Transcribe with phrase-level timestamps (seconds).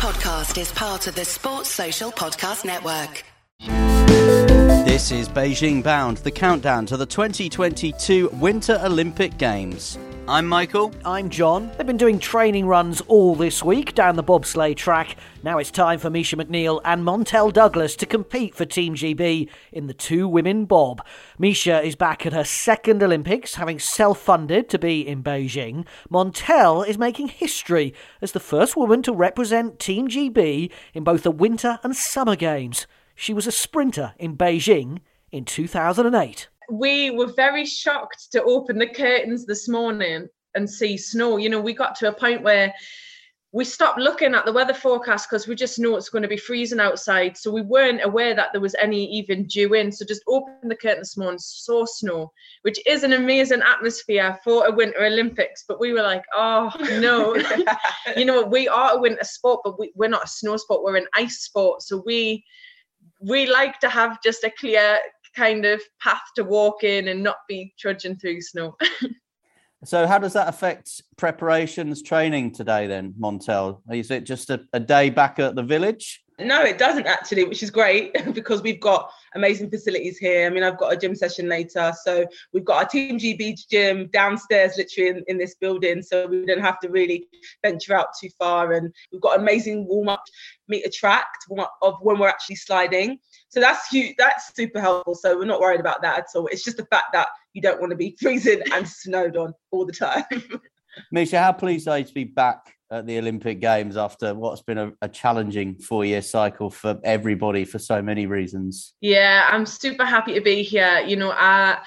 [0.00, 3.22] podcast is part of the Sports Social Podcast Network.
[4.86, 9.98] This is Beijing Bound, the countdown to the 2022 Winter Olympic Games.
[10.30, 10.94] I'm Michael.
[11.04, 11.72] I'm John.
[11.76, 15.16] They've been doing training runs all this week down the bobsleigh track.
[15.42, 19.88] Now it's time for Mica McNeill and Montell Douglas to compete for Team GB in
[19.88, 21.04] the two women bob.
[21.36, 25.84] Mica is back at her second Olympics, having self funded to be in Beijing.
[26.08, 31.32] Montell is making history as the first woman to represent Team GB in both the
[31.32, 32.86] Winter and Summer Games.
[33.16, 35.00] She was a sprinter in Beijing
[35.32, 41.36] in 2008 we were very shocked to open the curtains this morning and see snow.
[41.36, 42.72] You know, we got to a point where
[43.52, 46.36] we stopped looking at the weather forecast because we just know it's going to be
[46.36, 47.36] freezing outside.
[47.36, 49.90] So we weren't aware that there was any even dew in.
[49.90, 52.30] So just opened the curtain this morning, saw snow,
[52.62, 55.64] which is an amazing atmosphere for a Winter Olympics.
[55.66, 57.34] But we were like, oh no,
[58.16, 60.84] you know, we are a winter sport, but we, we're not a snow sport.
[60.84, 61.82] We're an ice sport.
[61.82, 62.44] So we
[63.20, 64.98] we like to have just a clear
[65.34, 68.76] kind of path to walk in and not be trudging through snow.
[69.84, 73.82] so, how does that affect preparations, training today, then, Montell?
[73.92, 76.22] Is it just a, a day back at the village?
[76.42, 80.46] No, it doesn't actually, which is great because we've got amazing facilities here.
[80.46, 81.92] I mean, I've got a gym session later.
[82.02, 86.02] So we've got our Team GB gym downstairs, literally in, in this building.
[86.02, 87.28] So we don't have to really
[87.62, 88.72] venture out too far.
[88.72, 90.22] And we've got amazing warm up
[90.68, 91.26] meter track
[91.82, 93.18] of when we're actually sliding.
[93.48, 94.14] So that's huge.
[94.18, 95.14] That's super helpful.
[95.14, 96.46] So we're not worried about that at all.
[96.46, 99.84] It's just the fact that you don't want to be freezing and snowed on all
[99.84, 100.24] the time.
[101.12, 104.78] Mica, how pleased are you to be back at the Olympic Games after what's been
[104.78, 108.94] a, a challenging four year cycle for everybody for so many reasons.
[109.00, 111.00] Yeah, I'm super happy to be here.
[111.00, 111.78] You know, I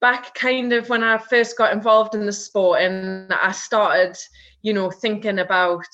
[0.00, 4.16] back kind of when I first got involved in the sport and I started,
[4.62, 5.86] you know, thinking about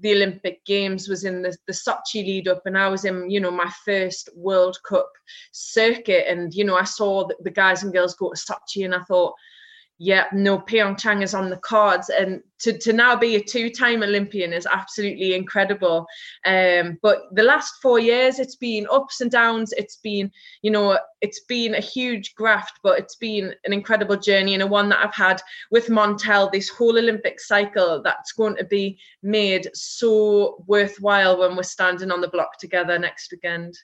[0.00, 3.40] the Olympic Games was in the, the Sochi lead up, and I was in, you
[3.40, 5.10] know, my first World Cup
[5.52, 6.28] circuit.
[6.28, 9.34] And, you know, I saw the, guys and girls go to Sochi, and I thought,
[9.98, 14.52] yeah, no, Pyeongchang is on the cards, and to, to now be a two-time Olympian
[14.52, 16.06] is absolutely incredible.
[16.44, 19.72] Um, but the last four years, it's been ups and downs.
[19.72, 20.30] It's been,
[20.60, 24.66] you know, it's been a huge graft, but it's been an incredible journey and a
[24.66, 25.40] one that I've had
[25.70, 26.50] with Montell.
[26.50, 32.20] This whole Olympic cycle that's going to be made so worthwhile when we're standing on
[32.20, 33.78] the block together next weekend.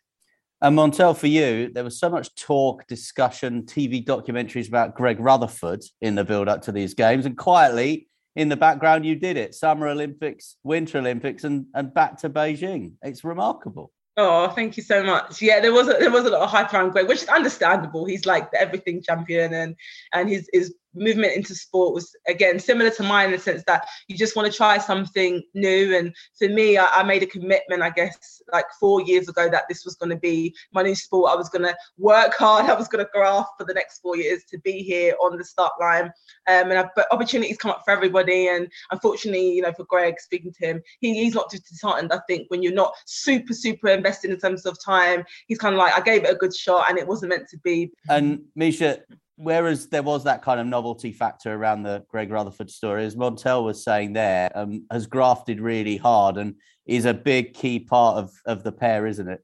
[0.63, 5.83] And Montell, for you, there was so much talk, discussion, TV documentaries about Greg Rutherford
[6.01, 7.27] in the build up to these games.
[7.27, 8.07] And quietly
[8.37, 12.93] in the background, you did it Summer Olympics, Winter Olympics, and, and back to Beijing.
[13.03, 13.91] It's remarkable.
[14.17, 15.43] Oh, thank you so much.
[15.43, 18.05] Yeah, there was a, there was a lot of hype around Greg, which is understandable.
[18.05, 19.75] He's like the everything champion, and
[20.13, 23.87] and his his movement into sport was again similar to mine in the sense that
[24.09, 25.97] you just want to try something new.
[25.97, 29.65] And for me, I, I made a commitment, I guess, like four years ago that
[29.69, 31.33] this was going to be my new sport.
[31.33, 32.67] I was going to work hard.
[32.71, 35.45] I was going to graft for the next four years to be here on the
[35.45, 36.07] start line.
[36.49, 38.49] Um, and I, but opportunities come up for everybody.
[38.49, 42.13] And unfortunately, you know, for Greg, speaking to him, he, he's not too disheartened.
[42.13, 45.79] I think when you're not super super invested in terms of time, he's kind of
[45.79, 47.93] like, I gave it a good shot, and it wasn't meant to be.
[48.09, 49.01] And Mica,
[49.43, 53.65] whereas there was that kind of novelty factor around the Greg Rutherford story, as Montell
[53.65, 56.55] was saying there, um, has grafted really hard and
[56.87, 59.41] is a big key part of, of the pair, isn't it?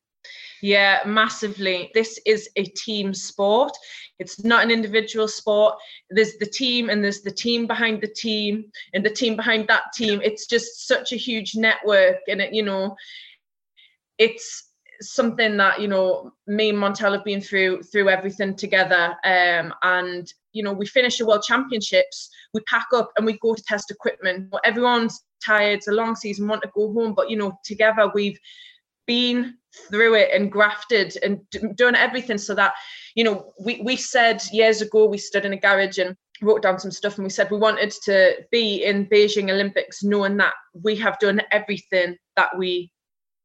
[0.60, 1.90] Yeah, massively.
[1.94, 3.72] This is a team sport.
[4.18, 5.76] It's not an individual sport.
[6.10, 9.92] There's the team and there's the team behind the team and the team behind that
[9.94, 10.20] team.
[10.22, 12.96] It's just such a huge network and it, you know,
[14.18, 14.67] it's
[15.00, 19.16] something that you know me and Montell have been through through everything together.
[19.24, 23.54] Um, and you know we finish the World Championships, we pack up and we go
[23.54, 24.52] to test equipment.
[24.64, 28.38] Everyone's tired, it's a long season, want to go home, but you know together we've
[29.06, 29.56] been
[29.90, 31.40] through it and grafted and
[31.76, 32.74] done everything so that
[33.14, 36.78] you know we we said years ago we stood in a garage and wrote down
[36.78, 40.94] some stuff and we said we wanted to be in Beijing Olympics knowing that we
[40.96, 42.92] have done everything that we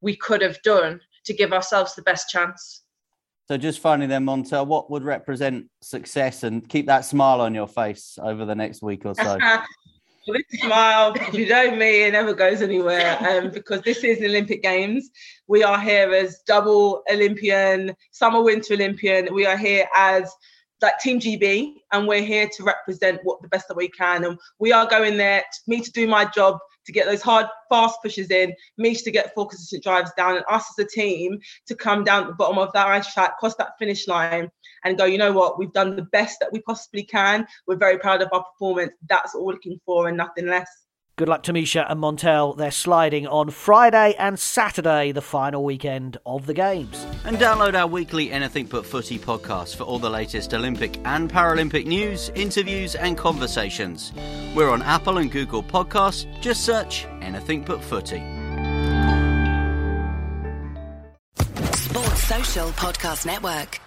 [0.02, 2.84] we could have done to give ourselves the best chance.
[3.48, 7.68] So, just finally, then, Montell, what would represent success and keep that smile on your
[7.68, 9.38] face over the next week or so?
[10.28, 14.28] this smile, if you know me, it never goes anywhere um, because this is the
[14.28, 15.10] Olympic Games.
[15.48, 19.34] We are here as double Olympian, summer, winter Olympian.
[19.34, 20.32] We are here as
[20.82, 24.24] like Team GB, and we're here to represent what the best that we can.
[24.26, 28.00] And we are going there, me to do my job to get those hard, fast
[28.02, 31.76] pushes in, Mish to get four consistent drives down, and us as a team to
[31.76, 34.50] come down the bottom of that ice track, cross that finish line,
[34.84, 37.48] and go, you know what, we've done the best that we possibly can.
[37.68, 38.92] We're very proud of our performance.
[39.08, 40.70] That's all we're looking for and nothing less.
[41.16, 42.58] Good luck to Mica and Montell.
[42.58, 47.06] They're sliding on Friday and Saturday, the final weekend of the Games.
[47.24, 51.86] And download our weekly Anything But Footy podcast for all the latest Olympic and Paralympic
[51.86, 54.12] news, interviews, and conversations.
[54.56, 56.26] We're on Apple and Google Podcasts.
[56.42, 58.24] Just search Anything But Footy.
[61.76, 63.80] Sports Social Podcast Network.